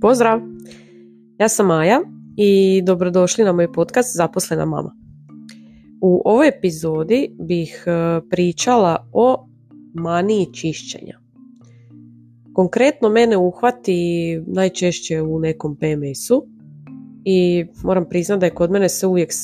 [0.00, 0.40] Pozdrav!
[1.38, 2.00] Ja sam Maja
[2.36, 4.96] i dobrodošli na moj podcast Zaposlena mama.
[6.00, 7.90] U ovoj epizodi bih e,
[8.30, 9.48] pričala o
[9.94, 11.18] maniji čišćenja.
[12.52, 13.96] Konkretno mene uhvati
[14.46, 16.46] najčešće u nekom PMS-u
[17.24, 19.34] i moram priznati da je kod mene sve uvijek e,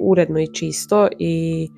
[0.00, 1.68] uredno i čisto i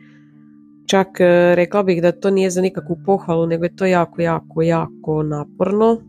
[0.87, 4.63] čak e, rekla bih da to nije za nikakvu pohvalu, nego je to jako, jako,
[4.63, 6.01] jako naporno.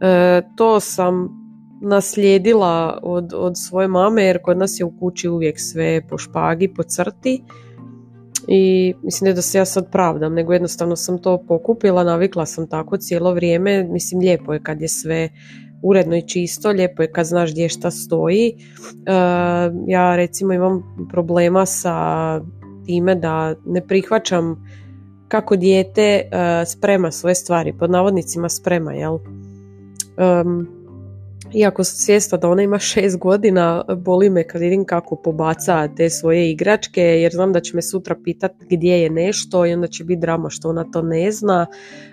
[0.00, 1.40] E, to sam
[1.82, 6.74] naslijedila od, od svoje mame jer kod nas je u kući uvijek sve po špagi,
[6.74, 7.42] po crti
[8.48, 12.96] i mislim da se ja sad pravdam, nego jednostavno sam to pokupila, navikla sam tako
[12.96, 15.28] cijelo vrijeme, mislim lijepo je kad je sve
[15.82, 18.48] uredno i čisto, lijepo je kad znaš gdje šta stoji.
[18.48, 19.12] E,
[19.86, 21.94] ja recimo imam problema sa
[22.86, 24.66] time da ne prihvaćam
[25.28, 26.28] kako dijete e,
[26.66, 29.18] sprema svoje stvari, pod navodnicima sprema, jel?
[31.54, 36.10] Iako sam svjesna da ona ima šest godina, boli me kad vidim kako pobaca te
[36.10, 40.04] svoje igračke, jer znam da će me sutra pitat gdje je nešto i onda će
[40.04, 41.66] biti drama što ona to ne zna,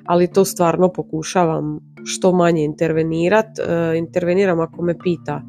[0.06, 3.60] ali to stvarno pokušavam što manje intervenirat.
[3.60, 5.42] E, interveniram ako me pita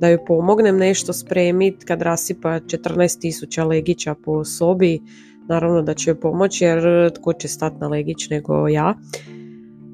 [0.00, 5.00] da joj pomognem nešto spremit kad rasipa 14.000 legića po sobi,
[5.48, 8.94] naravno da će joj pomoći jer tko će stati na legić nego ja.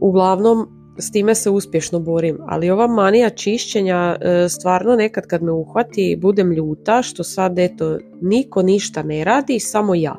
[0.00, 5.52] Uglavnom, s time se uspješno borim, ali ova manija čišćenja e, stvarno nekad kad me
[5.52, 10.16] uhvati budem ljuta što sad eto niko ništa ne radi, samo ja.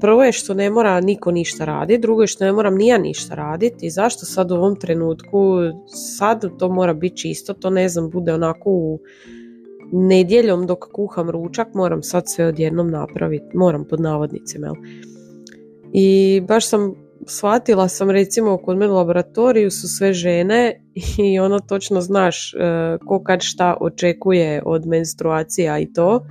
[0.00, 2.98] Prvo je što ne mora niko ništa raditi, drugo je što ne moram ni ja
[2.98, 5.56] ništa raditi i zašto sad u ovom trenutku
[5.86, 9.00] sad to mora biti čisto, to ne znam, bude onako u
[9.92, 14.74] nedjeljom dok kuham ručak, moram sad sve odjednom napraviti, moram pod navodnicima.
[15.92, 16.94] I baš sam
[17.26, 20.80] shvatila sam recimo kod mene u laboratoriju su sve žene
[21.18, 22.58] i ono točno znaš e,
[23.06, 26.26] ko kad šta očekuje od menstruacija i to.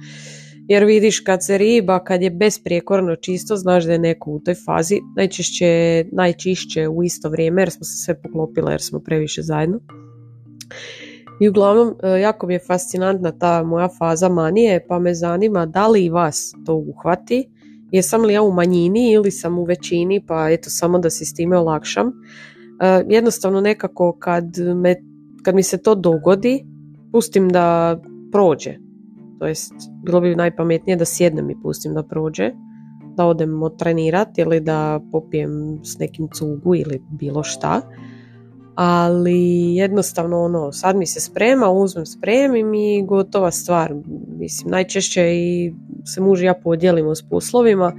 [0.68, 4.56] Jer vidiš kad se riba, kad je besprijekorno čisto, znaš da je neko u toj
[4.66, 5.00] fazi.
[5.16, 9.80] Najčešće, najčišće u isto vrijeme jer smo se sve poklopile jer smo previše zajedno.
[11.42, 15.88] I uglavnom, e, jako mi je fascinantna ta moja faza manije, pa me zanima da
[15.88, 17.50] li i vas to uhvati
[17.92, 21.34] jesam li ja u manjini ili sam u većini pa eto samo da si s
[21.34, 22.08] time olakšam.
[22.08, 22.12] E,
[23.10, 24.46] jednostavno nekako kad,
[24.76, 24.96] me,
[25.44, 26.66] kad mi se to dogodi
[27.12, 28.00] pustim da
[28.32, 28.76] prođe.
[29.40, 29.74] To jest
[30.06, 32.52] bilo bi najpametnije da sjednem i pustim da prođe
[33.18, 37.82] da odem trenirati ili da popijem s nekim cugu ili bilo šta
[38.82, 43.94] ali jednostavno ono, sad mi se sprema, uzmem spremim i gotova stvar.
[44.38, 45.74] Mislim, najčešće i
[46.06, 47.94] se muž i ja podijelimo s poslovima,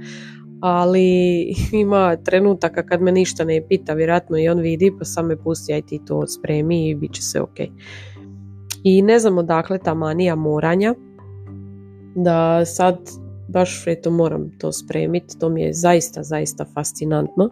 [0.61, 1.43] ali
[1.81, 5.73] ima trenutaka kad me ništa ne pita, vjerojatno i on vidi, pa sam me pusti,
[5.73, 7.59] aj ti to spremi i bit će sve ok.
[8.83, 10.95] I ne znam odakle ta manija moranja,
[12.15, 12.97] da sad
[13.47, 17.49] baš eto moram to spremiti, to mi je zaista, zaista fascinantno.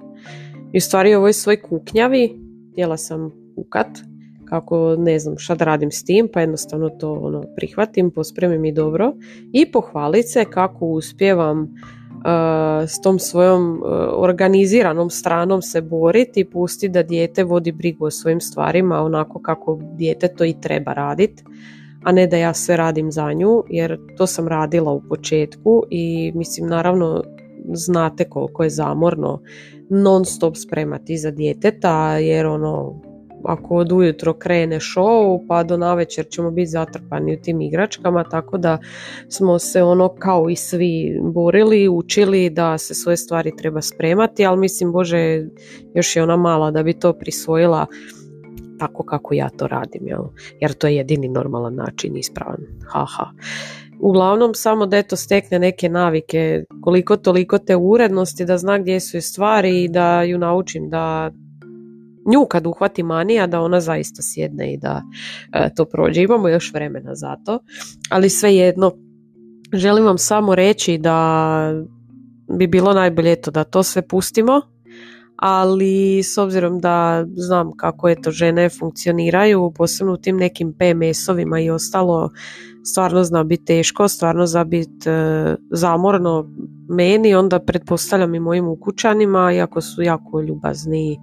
[0.73, 2.48] I u stvari ovoj svoj kuknjavi
[2.79, 3.87] htjela sam kukat,
[4.45, 8.71] kako ne znam šta da radim s tim, pa jednostavno to ono, prihvatim, pospremim i
[8.71, 9.13] dobro
[9.53, 11.69] i pohvalit se kako uspijevam uh,
[12.87, 18.11] s tom svojom uh, organiziranom stranom se boriti i pusti da dijete vodi brigu o
[18.11, 21.43] svojim stvarima onako kako dijete to i treba raditi
[22.03, 26.31] a ne da ja sve radim za nju jer to sam radila u početku i
[26.35, 27.23] mislim naravno
[27.73, 29.41] znate koliko je zamorno
[29.89, 33.01] non stop spremati za djeteta jer ono
[33.43, 38.57] ako od ujutro krene show pa do navečer ćemo biti zatrpani u tim igračkama tako
[38.57, 38.77] da
[39.29, 44.59] smo se ono kao i svi borili, učili da se svoje stvari treba spremati ali
[44.59, 45.45] mislim bože
[45.95, 47.85] još je ona mala da bi to prisvojila
[48.79, 50.23] tako kako ja to radim jel?
[50.59, 53.25] jer to je jedini normalan način ispravan haha
[53.99, 59.17] uglavnom samo da eto stekne neke navike, koliko toliko te urednosti, da zna gdje su
[59.17, 61.31] je stvari i da ju naučim da
[62.31, 65.01] nju kad uhvati manija da ona zaista sjedne i da
[65.53, 66.21] e, to prođe.
[66.21, 67.59] Imamo još vremena za to,
[68.09, 68.91] ali svejedno
[69.73, 71.73] želim vam samo reći da
[72.57, 74.61] bi bilo najbolje to da to sve pustimo,
[75.35, 81.69] ali s obzirom da znam kako eto žene funkcioniraju, posebno u tim nekim PMS-ovima i
[81.69, 82.29] ostalo,
[82.89, 86.49] stvarno zna biti teško, stvarno zna biti e, zamorno
[86.89, 91.17] meni, onda pretpostavljam i mojim ukućanima, iako su jako ljubazni,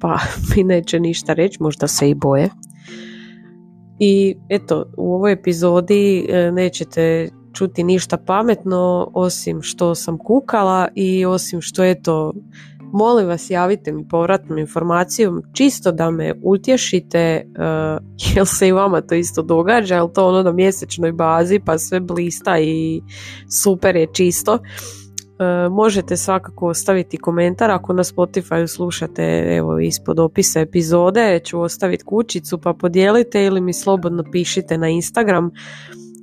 [0.00, 0.18] pa
[0.56, 2.50] mi neće ništa reći, možda se i boje.
[3.98, 11.24] I eto, u ovoj epizodi e, nećete čuti ništa pametno, osim što sam kukala i
[11.24, 12.32] osim što eto,
[12.92, 18.04] molim vas javite mi povratnom informacijom čisto da me utješite uh,
[18.34, 22.00] jel se i vama to isto događa, jel to ono na mjesečnoj bazi pa sve
[22.00, 23.02] blista i
[23.62, 24.52] super je čisto.
[24.52, 32.04] Uh, možete svakako ostaviti komentar ako na Spotify slušate evo ispod opisa epizode ću ostaviti
[32.04, 35.50] kućicu pa podijelite ili mi slobodno pišite na Instagram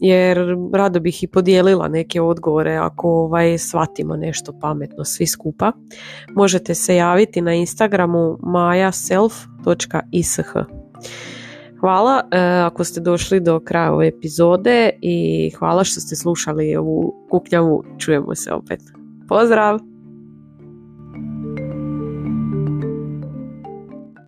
[0.01, 5.71] jer rado bih i podijelila neke odgovore ako ovaj, shvatimo nešto pametno svi skupa.
[6.35, 10.39] Možete se javiti na Instagramu majaself.ish.
[11.79, 17.13] Hvala e, ako ste došli do kraja ove epizode i hvala što ste slušali ovu
[17.29, 17.83] kuknjavu.
[17.97, 18.79] Čujemo se opet.
[19.27, 19.96] Pozdrav!